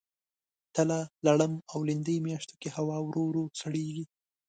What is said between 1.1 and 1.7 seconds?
لړم